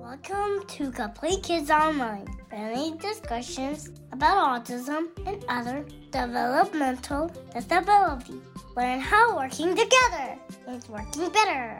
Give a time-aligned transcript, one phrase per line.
[0.00, 8.40] Welcome to Compleat Kidz Online, friendly discussions about autism and other developmental disabilities.
[8.74, 10.38] Learn how working together
[10.68, 11.78] is working better,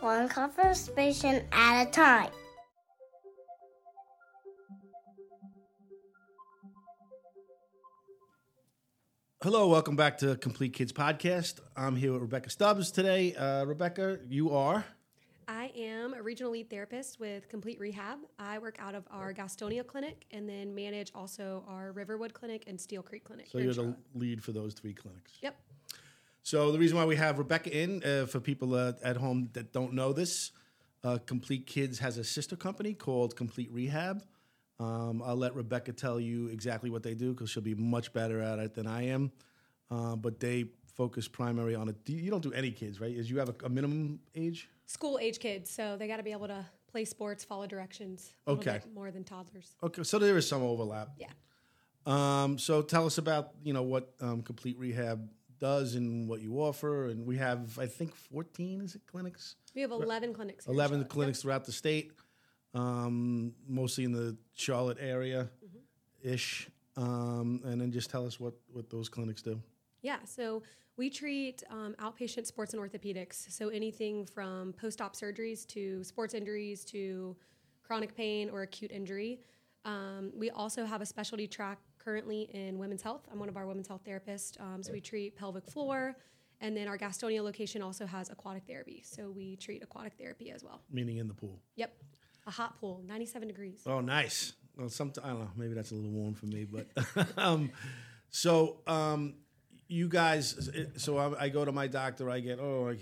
[0.00, 2.30] one conversation at a time.
[9.42, 11.60] Hello, welcome back to Compleat Kidz Podcast.
[11.74, 13.34] I'm here with Rebecca Stubbs today.
[13.34, 14.84] Uh, Rebecca, you are
[15.76, 18.18] am a regional lead therapist with Compleat Rehab.
[18.38, 22.80] I work out of our Gastonia clinic and then manage also our Riverwood clinic and
[22.80, 23.48] Steele Creek clinic.
[23.50, 25.32] so you're the lead for those three clinics.
[25.42, 25.56] Yep.
[26.42, 29.72] So the reason why we have Rebecca in uh, for people uh, at home that
[29.72, 30.50] don't know this,
[31.04, 34.22] uh, Compleat Kidz has a sister company called Compleat Rehab.
[34.80, 38.40] Um, I'll let Rebecca tell you exactly what they do because she'll be much better
[38.40, 39.30] at it than I am.
[39.90, 41.96] Uh, but they focus primarily on it.
[42.06, 43.14] You don't do any kids, right?
[43.14, 44.68] Is you have a, a minimum age?
[44.92, 48.34] School age kids, so they got to be able to play sports, follow directions.
[48.46, 48.80] Okay.
[48.94, 49.74] more than toddlers.
[49.82, 51.08] Okay, so there is some overlap.
[51.16, 51.28] Yeah.
[52.04, 56.56] Um, so tell us about you know what um, Compleat Rehab does and what you
[56.60, 60.66] offer, and we have I think fourteen is it clinics, We have 11 clinics.
[60.66, 62.12] eleven clinics throughout the state,
[62.74, 65.48] um, mostly in the Charlotte area,
[66.22, 69.58] ish, um, and then just tell us what what those clinics do.
[70.02, 70.62] Yeah, so
[70.96, 73.50] we treat um, outpatient sports and orthopedics.
[73.50, 77.36] So anything from post op surgeries to sports injuries to
[77.82, 79.40] chronic pain or acute injury.
[79.84, 83.22] Um, we also have a specialty track currently in women's health.
[83.32, 84.60] I'm one of our women's health therapists.
[84.60, 86.16] Um, so we treat pelvic floor.
[86.60, 89.02] And then our Gastonia location also has aquatic therapy.
[89.04, 90.80] So we treat aquatic therapy as well.
[90.90, 91.58] Meaning in the pool.
[91.74, 91.92] Yep.
[92.46, 93.82] A hot pool, 97 degrees.
[93.86, 94.52] Oh, nice.
[94.76, 95.50] Well, some I don't know.
[95.56, 96.86] Maybe that's a little warm for me, but
[97.36, 97.70] um,
[98.30, 99.34] so um,
[99.92, 100.70] you guys.
[100.96, 102.30] So I, I go to my doctor.
[102.30, 102.94] I get oh,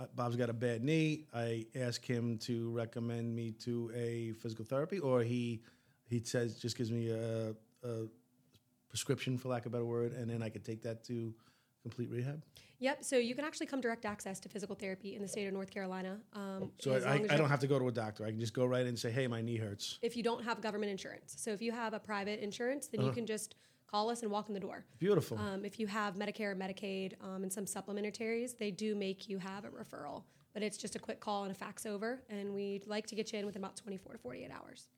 [0.00, 1.26] I, Bob's got a bad knee.
[1.34, 5.60] I ask him to recommend me to a physical therapy, or he
[6.08, 8.06] he says just gives me a, a
[8.88, 11.34] prescription, for lack of a better word, and then I could take that to
[11.82, 12.42] Compleat Rehab.
[12.80, 13.04] Yep.
[13.04, 15.70] So you can actually come direct access to physical therapy in the state of North
[15.70, 16.18] Carolina.
[16.32, 18.24] Um, So I, I, I don't have to go to a doctor.
[18.24, 19.98] I can just go right in and say, hey, my knee hurts.
[20.00, 21.34] if you don't have government insurance.
[21.38, 23.54] So if you have a private insurance, then you can just
[23.90, 24.84] call us and walk in the door.
[24.98, 25.38] Beautiful.
[25.38, 29.64] Um, if you have Medicare, Medicaid, um, and some supplementaries, they do make you have
[29.64, 30.22] a referral.
[30.54, 33.32] But it's just a quick call and a fax over, and we'd like to get
[33.32, 34.88] you in within about 24 to 48 hours.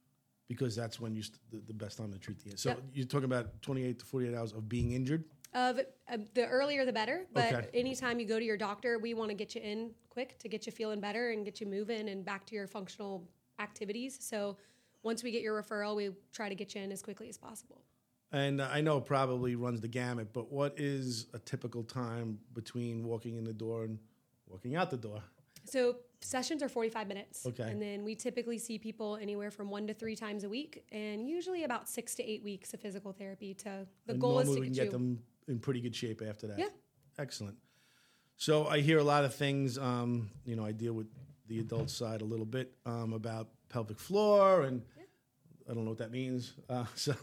[0.49, 2.47] because that's when you st- the, the best time to treat the.
[2.51, 2.59] Injury.
[2.59, 2.83] So Yep.
[2.93, 5.25] you're talking about 28 to 48 hours of being injured.
[5.55, 7.69] Of uh, the earlier the better, but Okay.
[7.73, 10.67] anytime you go to your doctor, we want to get you in quick to get
[10.67, 13.27] you feeling better and get you moving and back to your functional
[13.61, 14.19] activities.
[14.21, 14.57] So
[15.03, 17.83] once we get your referral, we try to get you in as quickly as possible.
[18.33, 23.05] And I know it probably runs the gamut, but what is a typical time between
[23.05, 23.99] walking in the door and
[24.49, 25.23] walking out the door?
[25.65, 27.47] So sessions are 45 minutes.
[27.47, 27.71] Okay.
[27.71, 31.29] And then we typically see people anywhere from one to three times a week and
[31.29, 34.61] usually about six to eight weeks of physical therapy to the and goal is to
[34.61, 36.59] we get, can you get them in pretty good shape after that.
[36.59, 36.69] Yeah.
[37.19, 37.57] Excellent.
[38.37, 39.79] So I hear a lot of things.
[39.79, 41.07] Um, you know, I deal with
[41.49, 44.83] the adult side a little bit um, about pelvic floor, and
[45.69, 46.55] I don't know what that means.
[46.69, 47.15] Uh, so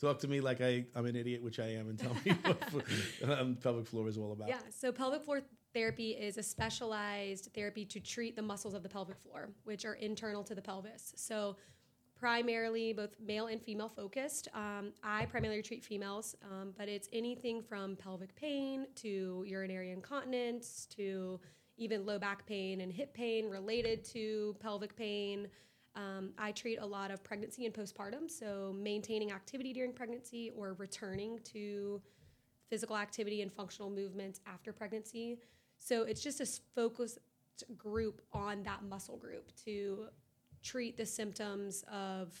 [0.00, 2.84] talk to me like I, I'm an idiot, which I am, and tell me what
[3.38, 4.48] um, pelvic floor is all about.
[4.48, 5.42] Yeah, so pelvic floor
[5.74, 9.94] therapy is a specialized therapy to treat the muscles of the pelvic floor, which are
[9.94, 11.12] internal to the pelvis.
[11.16, 11.56] So,
[12.18, 14.46] primarily both male and female focused.
[14.52, 20.86] Um, I primarily treat females, um, but it's anything from pelvic pain to urinary incontinence
[20.96, 21.40] to
[21.78, 25.48] even low back pain and hip pain related to pelvic pain.
[25.96, 30.74] Um, I treat a lot of pregnancy and postpartum, so maintaining activity during pregnancy or
[30.74, 32.00] returning to
[32.68, 35.38] physical activity and functional movements after pregnancy.
[35.78, 37.18] So it's just a focused
[37.76, 40.06] group on that muscle group to
[40.62, 42.38] treat the symptoms of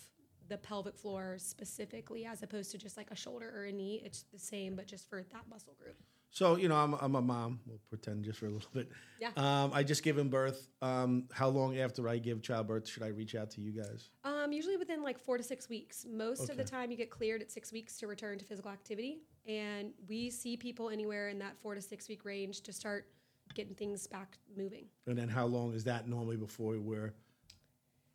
[0.48, 4.02] the pelvic floor specifically, as opposed to just like a shoulder or a knee.
[4.04, 5.96] It's the same, but just for that muscle group.
[6.30, 7.60] So you know, I'm, I'm a mom.
[7.66, 8.88] We'll pretend just for a little bit.
[9.20, 9.30] Yeah.
[9.36, 10.68] Um, I just given birth.
[10.80, 14.10] Um, how long after I give childbirth should I reach out to you guys?
[14.24, 16.06] Um, usually within like four to six weeks.
[16.08, 19.18] Most of the time, you get cleared at six weeks to return to physical activity,
[19.46, 23.06] and we see people anywhere in that four to six week range to start
[23.54, 24.86] getting things back moving.
[25.06, 27.12] And then how long is that normally before we're,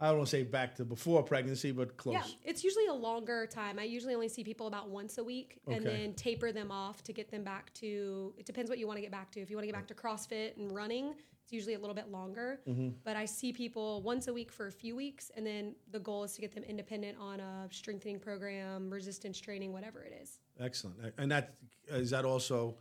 [0.05, 2.13] I don't want to say back to before pregnancy, but close.
[2.13, 3.79] Yeah, it's usually a longer time.
[3.79, 6.03] I usually only see people about once a week and Okay.
[6.03, 9.01] then taper them off to get them back to it depends what you want to
[9.01, 9.39] get back to.
[9.41, 12.11] If you want to get back to CrossFit and running, it's usually a little bit
[12.11, 12.59] longer.
[12.67, 12.89] Mm-hmm.
[13.03, 16.23] But I see people once a week for a few weeks and then the goal
[16.23, 20.37] is to get them independent on a strengthening program, resistance training, whatever it is.
[20.59, 20.97] Excellent.
[21.17, 21.55] And that
[21.87, 22.75] is that also.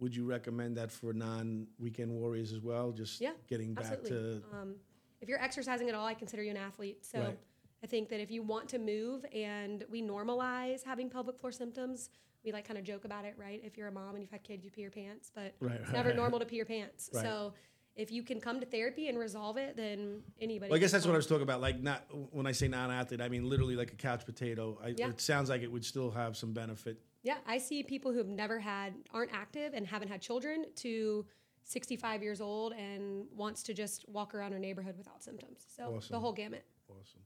[0.00, 2.92] Would you recommend that for non-weekend warriors as well?
[2.92, 4.40] Just Yeah, getting back Absolutely.
[4.50, 4.76] to um,
[5.20, 7.04] if you're exercising at all, I consider you an athlete.
[7.04, 7.38] So Right.
[7.82, 12.10] I think that if you want to move and we normalize having pelvic floor symptoms,
[12.44, 13.60] we like kind of joke about it, right?
[13.64, 15.92] If you're a mom and you've had kids, you pee your pants, but Right, it's
[15.92, 16.16] never right.
[16.16, 17.10] normal to pee your pants.
[17.12, 17.52] So
[17.96, 20.70] if you can come to therapy and resolve it, then anybody.
[20.70, 21.60] Well, I guess that's what I was talking about.
[21.60, 24.78] Like, not when I say non-athlete, I mean literally like a couch potato.
[24.82, 25.08] I, Yeah.
[25.08, 27.00] It sounds like it would still have some benefit.
[27.24, 31.26] Yeah, I see people who have never had, aren't active, and haven't had children to
[31.64, 35.64] 65 years old and wants to just walk around her neighborhood without symptoms.
[35.76, 36.12] So Awesome.
[36.12, 36.64] the whole gamut.
[36.88, 37.20] Awesome.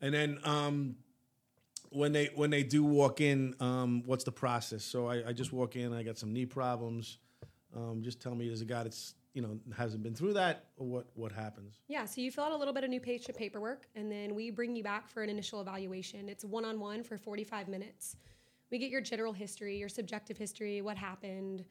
[0.00, 0.96] And then um,
[1.90, 4.84] when they when they do walk in, um, what's the process?
[4.84, 5.92] So I, I just walk in.
[5.92, 7.18] I got some knee problems.
[7.76, 10.86] Um, just tell me, is a guy that's you know hasn't been through that, or
[10.86, 11.80] what what happens?
[11.88, 14.50] Yeah, so you fill out a little bit of new patient paperwork, and then we
[14.50, 16.28] bring you back for an initial evaluation.
[16.28, 18.16] It's one on one for 45 minutes.
[18.70, 21.64] We get your general history, your subjective history, what happened,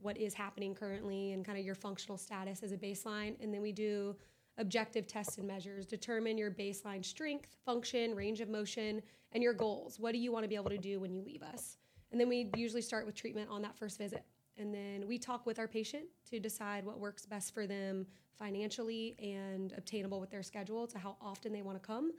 [0.00, 3.34] what is happening currently, and kind of your functional status as a baseline.
[3.42, 4.16] And then we do
[4.58, 9.02] objective tests and measures, determine your baseline strength, function, range of motion,
[9.32, 9.98] and your goals.
[9.98, 11.78] What do you want to be able to do when you leave us?
[12.10, 14.24] And then we usually start with treatment on that first visit.
[14.56, 18.06] And then we talk with our patient to decide what works best for them
[18.38, 22.12] financially and obtainable with their schedule to how often they want to come.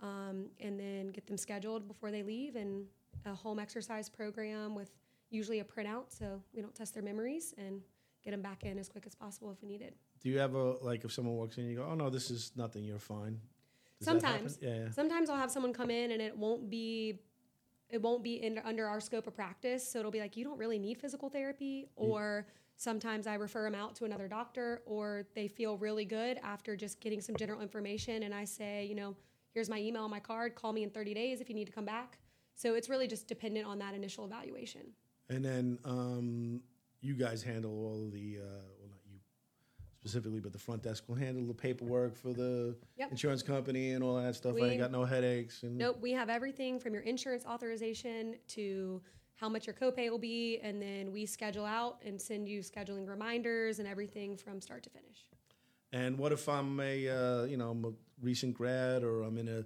[0.00, 2.86] Um, and then get them scheduled before they leave and
[3.24, 4.90] a home exercise program with
[5.32, 7.80] usually a printout so we don't test their memories and
[8.24, 9.96] get them back in as quick as possible if we need it.
[10.20, 12.84] Do you ever like if someone walks in, you go, "Oh no, this is nothing.
[12.84, 13.40] You're fine."
[13.98, 14.06] Does?
[14.06, 14.58] Sometimes.
[14.60, 14.90] yeah, yeah.
[14.90, 17.20] Sometimes I'll have someone come in and it won't be
[17.88, 19.88] it won't be in, under our scope of practice.
[19.88, 22.46] So it'll be like you don't really need physical therapy or
[22.76, 27.00] sometimes I refer them out to another doctor or they feel really good after just
[27.00, 29.14] getting some general information and I say, you know,
[29.52, 31.84] here's my email, my card, call me in 30 days if you need to come
[31.84, 32.18] back.
[32.54, 34.92] So it's really just dependent on that initial evaluation.
[35.28, 36.60] And then um,
[37.00, 38.44] you guys handle all of the, uh,
[38.78, 39.18] well, not you
[40.00, 43.10] specifically, but the front desk will handle the paperwork for the Yep.
[43.12, 44.52] insurance company and all that stuff.
[44.52, 45.62] I We- ain't got no headaches.
[45.62, 49.02] And Nope, we have everything from your insurance authorization to
[49.34, 53.08] how much your copay will be, and then we schedule out and send you scheduling
[53.08, 55.26] reminders and everything from start to finish.
[55.92, 59.48] And what if I'm a, uh, you know, I'm a recent grad or I'm in
[59.48, 59.64] a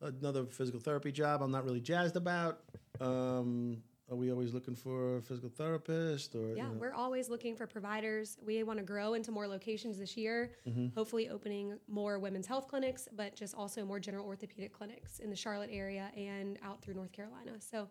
[0.00, 2.60] another physical therapy job I'm not really jazzed about?
[3.00, 6.54] Um, are we always looking for a physical therapist or?
[6.54, 6.78] Yeah, you know?
[6.78, 8.38] we're always looking for providers.
[8.44, 10.52] We want to grow into more locations this year,
[10.94, 15.36] hopefully opening more women's health clinics, but just also more general orthopedic clinics in the
[15.36, 17.52] Charlotte area and out through North Carolina.
[17.58, 17.88] So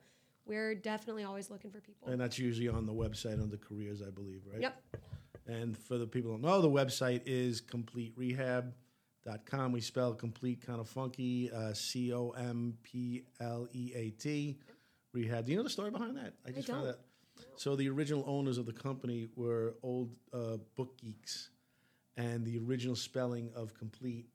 [0.47, 2.07] we're definitely always looking for people.
[2.07, 4.61] And that's usually on the website under careers, I believe, right?
[4.61, 4.81] Yep.
[5.45, 9.71] And for the people who don't know, the website is compleatrehab.com.
[9.71, 14.57] We spell complete kind of funky, uh, C O M P L E A T,
[15.17, 15.45] rehab.
[15.45, 16.33] Do you know the story behind that?
[16.45, 16.91] I just found don't.
[16.93, 16.99] that.
[17.55, 21.49] So the original owners of the company were old uh, book geeks,
[22.15, 24.25] and the original spelling of complete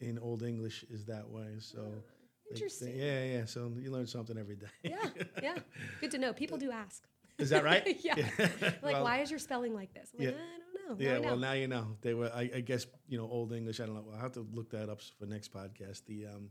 [0.00, 1.48] in Old English is that way.
[1.58, 1.78] So.
[1.82, 2.94] they- they- Interesting.
[2.96, 3.44] yeah, yeah.
[3.46, 4.66] So you learn something every day.
[4.82, 4.96] Yeah,
[5.42, 5.56] yeah.
[6.00, 6.32] Good to know.
[6.34, 7.02] People do ask.
[7.38, 7.82] Is that right?
[8.04, 8.14] yeah.
[8.82, 10.10] Like, Well, why is your spelling like this?
[10.12, 10.40] I'm like, yeah.
[10.40, 11.04] I don't know.
[11.04, 11.28] Now Yeah, I know.
[11.28, 11.96] well, now you know.
[12.02, 13.80] They were, I, I guess, you know, old English.
[13.80, 14.04] I don't know.
[14.14, 16.04] I'll have to look that up for next podcast.
[16.04, 16.50] The um,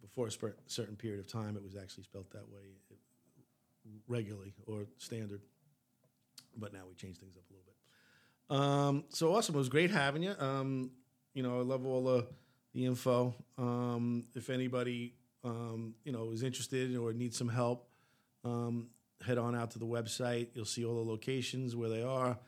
[0.00, 2.76] before a certain period of time, it was actually spelt that way
[4.08, 5.40] regularly or standard.
[6.56, 7.76] But now we change things up a little bit.
[8.50, 9.54] Um, so awesome!
[9.54, 10.34] It was great having you.
[10.38, 10.90] Um,
[11.34, 12.26] you know, I love all the
[12.74, 13.34] the info.
[13.58, 15.14] Um, if anybody
[15.44, 17.88] um, you know is interested or needs some help,
[18.44, 18.88] um,
[19.24, 20.48] head on out to the website.
[20.54, 22.38] You'll see all the locations where they are.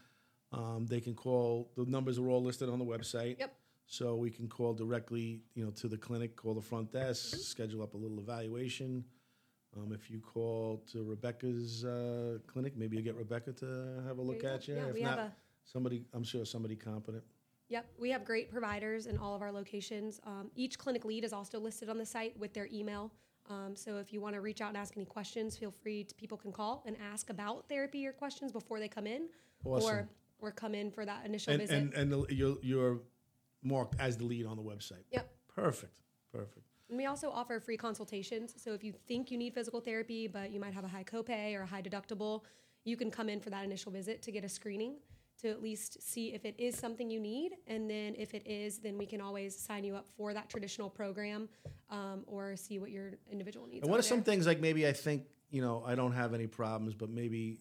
[0.53, 1.71] Um, they can call.
[1.77, 3.39] The numbers are all listed on the website.
[3.39, 3.55] Yep.
[3.87, 6.37] So we can call directly, you know, to the clinic.
[6.37, 7.37] Call the front desk.
[7.37, 9.05] Schedule up a little evaluation.
[9.77, 14.23] Um, if you call to Rebecca's uh, clinic, maybe you get Rebecca to have a
[14.23, 14.75] look at you.
[14.77, 15.33] Yeah, if we not, have a-
[15.65, 17.23] somebody, I'm sure somebody competent.
[17.69, 20.21] Yep, we have great providers in all of our locations.
[20.27, 23.11] Um, each clinic lead is also listed on the site with their email.
[23.49, 26.05] Um, so if you want to reach out and ask any questions, feel free.
[26.05, 29.29] To, people can call and ask about therapy or questions before they come in,
[29.65, 29.89] Awesome.
[29.89, 30.09] or
[30.41, 31.77] or come in for that initial And visit.
[31.77, 33.01] and and the, you're you're
[33.63, 35.05] marked as the lead on the website.
[35.11, 35.33] yep.
[35.55, 36.01] Perfect.
[36.33, 36.67] Perfect.
[36.89, 38.55] And we also offer free consultations.
[38.57, 41.55] So if you think you need physical therapy, but you might have a high copay
[41.55, 42.43] or a high deductible,
[42.85, 44.97] you can come in for that initial visit to get a screening
[45.41, 47.53] to at least see if it is something you need.
[47.67, 50.89] And then if it is, then we can always sign you up for that traditional
[50.91, 51.49] program
[51.91, 54.03] um, or see what your individual needs And what are are.
[54.03, 57.61] some things like maybe I think you know I don't have any problems, but maybe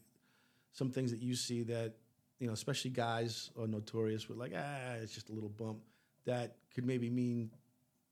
[0.74, 1.96] some things that you see that
[2.41, 5.77] you know, especially guys are notorious with like ah, it's just a little bump
[6.25, 7.51] that could maybe mean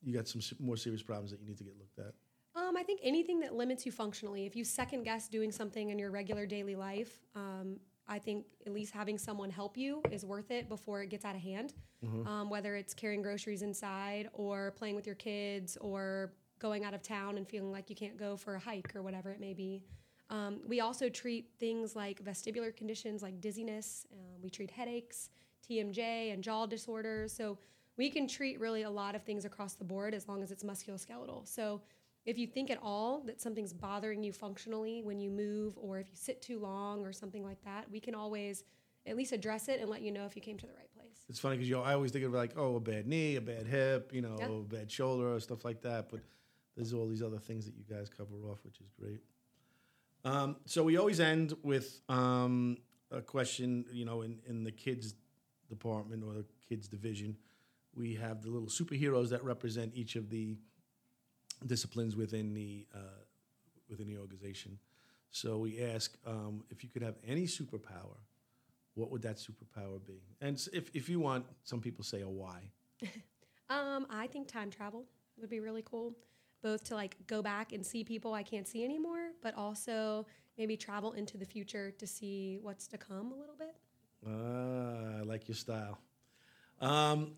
[0.03, 2.13] you got some more serious problems that you need to get looked at.
[2.55, 4.45] Um, I think anything that limits you functionally.
[4.45, 8.71] If you second guess doing something in your regular daily life, um, I think at
[8.71, 11.73] least having someone help you is worth it before it gets out of hand.
[12.27, 17.01] Um, whether it's carrying groceries inside or playing with your kids or going out of
[17.01, 19.81] town and feeling like you can't go for a hike or whatever it may be.
[20.29, 24.05] Um, we also treat things like vestibular conditions like dizziness.
[24.11, 25.29] Uh, we treat headaches,
[25.67, 27.33] TMJ, and jaw disorders.
[27.33, 27.57] So
[27.97, 30.63] we can treat really a lot of things across the board as long as it's
[30.63, 31.47] musculoskeletal.
[31.47, 31.81] So
[32.25, 36.07] if you think at all that something's bothering you functionally when you move or if
[36.09, 38.63] you sit too long or something like that, we can always
[39.07, 41.25] at least address it and let you know if you came to the right place.
[41.27, 43.41] It's funny because you know, I always think of like, oh, a bad knee, a
[43.41, 44.49] bad hip, you know, Yeah.
[44.49, 46.09] a bad shoulder, or stuff like that.
[46.09, 46.19] But
[46.75, 49.21] there's all these other things that you guys cover off, which is great.
[50.25, 52.77] Um, so we always end with um,
[53.11, 55.13] a question, you know, in, in the kids
[55.69, 57.37] department or the kids division,
[57.95, 60.57] we have the little superheroes that represent each of the
[61.65, 63.23] disciplines within the uh,
[63.89, 64.77] within the organization.
[65.31, 68.17] So we ask um, if you could have any superpower,
[68.95, 70.21] what would that superpower be?
[70.41, 72.71] And if, if you want, some people say a why.
[73.71, 75.05] Um, I think time travel
[75.37, 76.15] would be really cool,
[76.61, 80.25] both to like go back and see people I can't see anymore, but also
[80.57, 83.75] maybe travel into the future to see what's to come a little bit.
[84.27, 85.97] Ah, I like your style.
[86.81, 87.33] Um,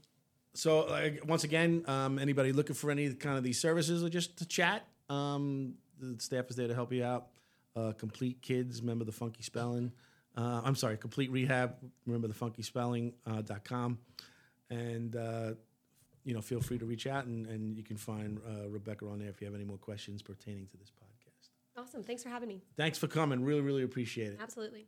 [0.53, 4.37] so uh, once again, um, anybody looking for any kind of these services or just
[4.39, 7.27] to chat, um, the staff is there to help you out.
[7.75, 9.91] Uh, Compleat Kidz, remember the funky spelling.
[10.35, 11.75] Uh, I'm sorry, Compleat Rehab.
[12.05, 13.99] Remember the funky spelling uh, com,
[14.69, 15.51] and uh,
[16.23, 19.19] you know feel free to reach out and, and you can find uh, Rebecca on
[19.19, 21.49] there if you have any more questions pertaining to this podcast.
[21.77, 22.03] Awesome.
[22.03, 22.61] Thanks for having me.
[22.77, 23.43] Thanks for coming.
[23.43, 24.39] Really, really appreciate it.
[24.41, 24.87] Absolutely.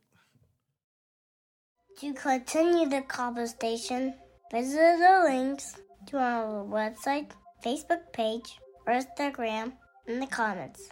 [2.00, 4.14] To continue the conversation,
[4.52, 5.76] visit the links
[6.08, 7.30] to our website,
[7.64, 9.72] Facebook page, or Instagram
[10.06, 10.90] in the comments.